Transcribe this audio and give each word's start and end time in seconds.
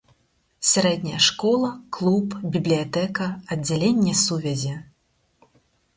Сярэдняя 0.69 1.19
школа, 1.25 1.69
клуб, 1.99 2.27
бібліятэка, 2.57 3.25
аддзяленне 3.57 4.19
сувязі. 4.27 4.73